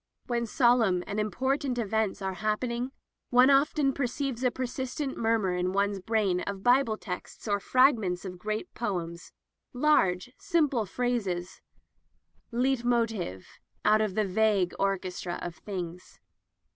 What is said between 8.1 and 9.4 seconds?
of great poems—